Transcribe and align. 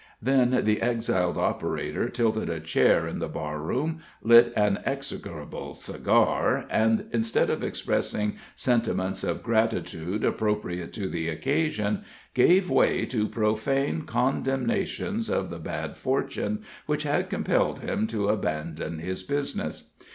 Then 0.19 0.61
the 0.63 0.81
exiled 0.81 1.37
operator 1.37 2.09
tilted 2.09 2.49
a 2.49 2.59
chair 2.59 3.07
in 3.07 3.19
the 3.19 3.27
barroom, 3.27 3.99
lit 4.23 4.51
an 4.55 4.79
execrable 4.83 5.75
cigar, 5.75 6.65
and, 6.71 7.05
instead 7.11 7.51
of 7.51 7.61
expressing 7.63 8.37
sentiments 8.55 9.23
of 9.23 9.43
gratitude 9.43 10.23
appropriate 10.25 10.91
to 10.93 11.07
the 11.07 11.29
occasion, 11.29 12.03
gave 12.33 12.67
way 12.67 13.05
to 13.05 13.27
profane 13.27 14.01
condemnations 14.07 15.29
of 15.29 15.51
the 15.51 15.59
bad 15.59 15.97
fortune 15.97 16.63
which 16.87 17.03
had 17.03 17.29
compelled 17.29 17.81
him 17.81 18.07
to 18.07 18.29
abandon 18.29 18.97
his 18.97 19.21
business. 19.21 19.91